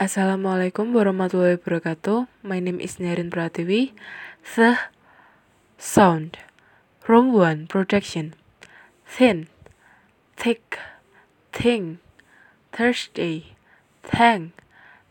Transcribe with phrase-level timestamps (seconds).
[0.00, 2.24] Assalamualaikum warahmatullahi wabarakatuh.
[2.40, 3.92] My name is Nerin Pratiwi.
[4.56, 4.80] The
[5.76, 6.40] sound.
[7.04, 8.32] Room 1 Production.
[9.04, 9.52] Thin.
[10.40, 10.80] Thick.
[11.52, 12.00] Thing.
[12.72, 13.52] Thursday.
[14.00, 14.56] Thank.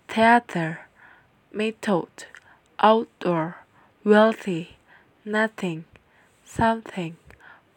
[0.09, 0.89] Theater.
[1.53, 2.25] Method.
[2.81, 3.61] Outdoor.
[4.01, 4.73] Wealthy.
[5.21, 5.85] Nothing.
[6.41, 7.21] Something.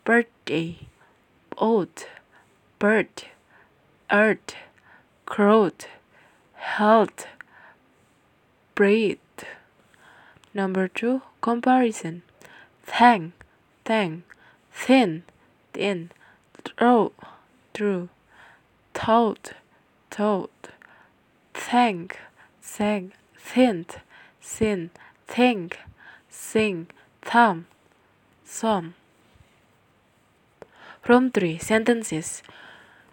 [0.09, 0.89] Birthday.
[1.61, 2.09] Old.
[2.81, 3.29] Bird.
[4.09, 4.57] Earth.
[5.29, 5.93] Crowd.
[6.63, 7.27] Health.
[8.75, 9.19] Breathe.
[10.55, 12.23] Number two, comparison.
[12.85, 13.35] Thank,
[13.85, 14.23] thank,
[14.73, 15.25] thin,
[15.75, 16.11] thin,
[16.65, 17.13] true,
[17.75, 18.09] through,
[18.95, 19.53] thought,
[20.11, 20.69] thought,
[21.53, 22.19] thank,
[22.63, 23.85] thank, thin,
[24.41, 24.91] sin,
[25.27, 25.79] think,
[26.31, 26.87] sing,
[27.21, 27.67] thumb,
[28.47, 28.95] some.
[31.03, 32.43] From three sentences.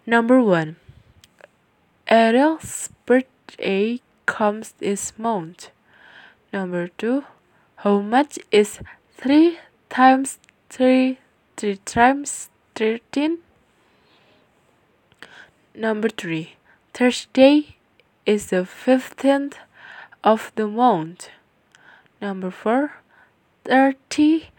[0.06, 0.76] Number one.
[2.08, 3.39] Ariel's birthday
[4.26, 5.70] comes this month.
[6.52, 7.24] Number two.
[7.76, 8.80] How much is
[9.16, 11.18] three times three
[11.56, 13.38] three times thirteen?
[15.74, 16.56] Number three.
[16.92, 17.76] Thursday
[18.26, 19.56] is the fifteenth
[20.22, 21.30] of the month.
[22.20, 22.92] Number four.
[23.64, 24.50] Thirty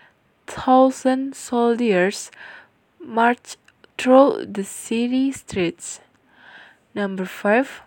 [0.48, 2.32] thousand soldiers
[3.00, 3.58] march
[3.98, 6.02] through the city streets.
[6.96, 7.82] Number five.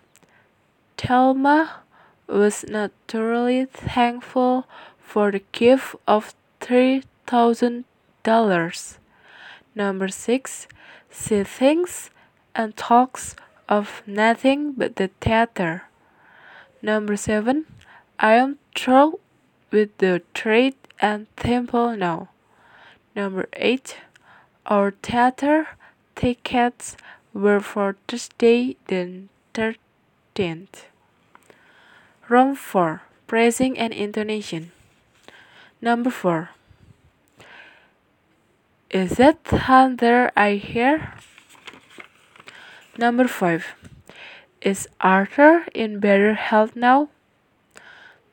[1.05, 1.83] Thelma
[2.25, 4.65] was naturally thankful
[4.97, 7.85] for the gift of three thousand
[8.23, 8.97] dollars.
[9.75, 10.67] Number six.
[11.11, 12.09] She thinks
[12.55, 13.35] and talks
[13.69, 15.83] of nothing but the theater.
[16.81, 17.65] Number seven.
[18.19, 19.19] I am through
[19.69, 22.29] with the trade and temple now.
[23.15, 23.97] Number eight.
[24.65, 25.67] Our theater
[26.15, 26.97] tickets
[27.31, 30.94] were for Thursday the 13th.
[32.27, 33.03] Room 4.
[33.27, 34.71] Phrasing and intonation.
[35.79, 36.49] Number 4.
[38.89, 41.13] Is that thunder I hear?
[42.97, 43.75] Number 5.
[44.61, 47.09] Is Arthur in better health now?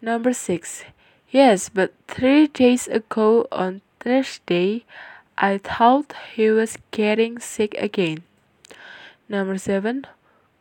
[0.00, 0.84] Number 6.
[1.30, 4.86] Yes, but three days ago on Thursday,
[5.36, 8.24] I thought he was getting sick again.
[9.28, 10.06] Number 7.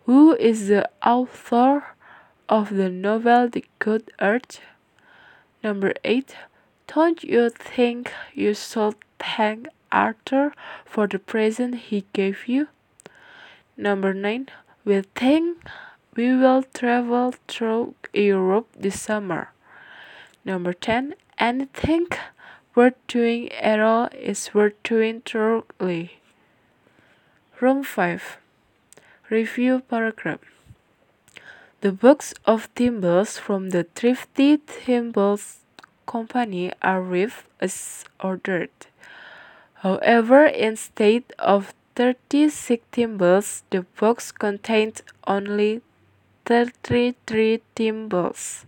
[0.06, 1.96] Who is the author
[2.52, 4.60] of the novel The Good Earth?
[5.64, 6.36] Number 8.
[6.86, 10.52] Don't you think you should thank Arthur
[10.84, 12.68] for the present he gave you?
[13.78, 14.50] Number 9.
[14.84, 15.64] We think
[16.18, 19.52] we will travel through Europe this summer.
[20.44, 21.16] Number 10.
[21.40, 22.08] Anything
[22.76, 26.20] worth doing at all is worth doing thoroughly.
[27.62, 28.38] Room 5.
[29.30, 30.61] Review paragraph.
[31.82, 35.62] The books of thimbles from the Thrifty Thimbles
[36.06, 38.70] Company arrived as ordered.
[39.82, 45.82] However, instead of 36 thimbles, the box contained only
[46.46, 48.68] 33 thimbles.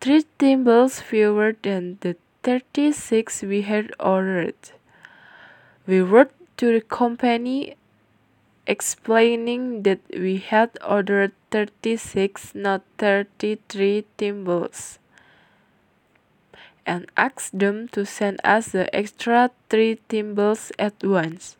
[0.00, 4.56] Three thimbles fewer than the 36 we had ordered.
[5.86, 7.76] We wrote to the company
[8.66, 14.98] explaining that we had ordered 36, not 33 thimbles,
[16.86, 21.56] and asked them to send us the extra 3 thimbles at once.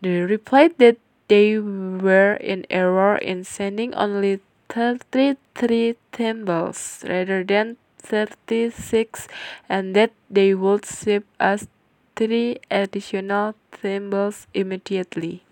[0.00, 9.26] They replied that they were in error in sending only 33 thimbles rather than 36
[9.68, 11.66] and that they would ship us
[12.14, 15.45] three additional thimbles immediately.